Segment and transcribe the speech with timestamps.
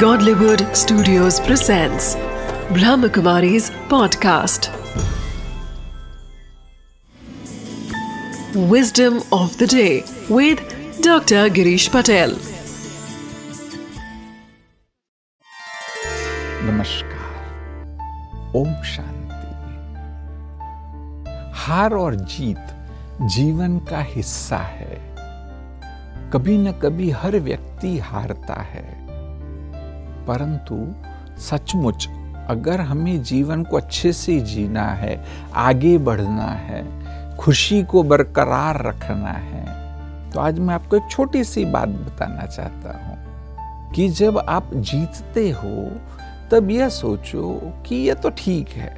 [0.00, 2.16] Godlywood Studios presents
[2.70, 4.68] Brahmakumari's podcast.
[8.54, 10.60] Wisdom of the day with
[11.00, 11.48] Dr.
[11.48, 12.36] Girish Patel.
[16.66, 19.54] नमस्कार ओम शांति
[21.62, 22.76] हार और जीत
[23.36, 25.00] जीवन का हिस्सा है
[26.32, 29.05] कभी न कभी हर व्यक्ति हारता है
[30.28, 30.76] परंतु
[31.40, 32.08] सचमुच
[32.48, 36.84] अगर हमें जीवन को अच्छे से जीना है, आगे बढ़ना है,
[37.36, 39.64] खुशी को बरकरार रखना है
[40.30, 45.50] तो आज मैं आपको एक छोटी सी बात बताना चाहता हूँ कि जब आप जीतते
[45.50, 45.90] हो,
[46.50, 48.94] तब यह सोचो कि यह तो ठीक है।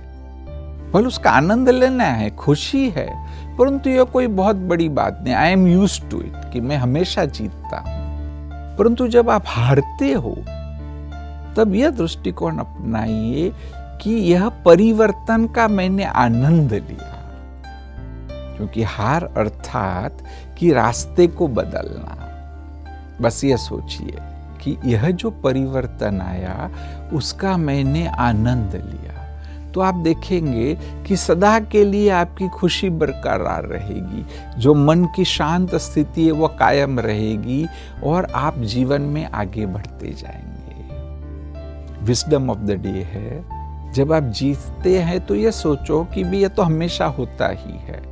[0.93, 3.09] भले उसका आनंद लेना है, खुशी है,
[3.57, 7.25] परंतु यह कोई बहुत बड़ी बात नहीं। I am use to it कि मैं हमेशा
[7.25, 10.37] जीतता हूँ। परंतु जब आप हारते हो
[11.57, 13.53] तब यह दृष्टिकोण अपनाइए
[14.03, 17.15] कि यह परिवर्तन का मैंने आनंद लिया।
[18.57, 20.19] क्योंकि हार अर्थात
[20.59, 22.25] कि रास्ते को बदलना।
[23.21, 24.19] बस यह सोचिए
[24.63, 26.71] कि यह जो परिवर्तन आया,
[27.13, 29.19] उसका मैंने आनंद लिया।
[29.73, 34.27] तो आप देखेंगे कि सदा के लिए आपकी खुशी बरकरार रहेगी।
[34.59, 37.67] जो मन की शांत स्थिति है वह कायम रहेगी
[38.05, 40.58] और आप जीवन में आगे बढ़ते जाएँगे।
[42.03, 46.49] विजडम ऑफ़ द डे है। जब आप जीतते हैं तो ये सोचो कि भी ये
[46.49, 48.03] तो हमेशा होता ही है।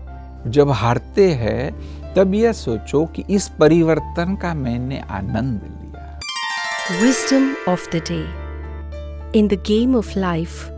[0.51, 1.73] जब हारते हैं,
[2.14, 6.20] तब ये सोचो कि इस परिवर्तन का मैंने आनंद लिया।
[7.03, 8.20] Wisdom of the day
[9.39, 10.69] in the game of life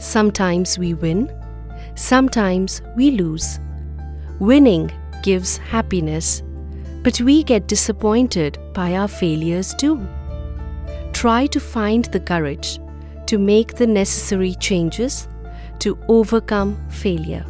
[0.00, 1.28] sometimes we win
[1.98, 3.44] sometimes we lose
[4.42, 4.88] winning
[5.24, 6.40] gives happiness
[7.06, 9.94] but we get disappointed by our failures to
[11.24, 12.78] try to find the courage
[13.24, 15.26] to make the necessary changes
[15.78, 17.46] to overcome failure.